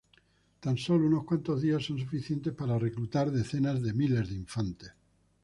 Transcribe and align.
Tan 0.61 0.79
sólo 0.79 1.05
unos 1.05 1.25
cuantos 1.25 1.61
días 1.61 1.83
son 1.85 1.99
suficientes 1.99 2.55
para 2.55 2.79
reclutar 2.79 3.29
decenas 3.29 3.83
de 3.83 3.93
miles 3.93 4.29
de 4.29 4.35
infantes. 4.35 4.91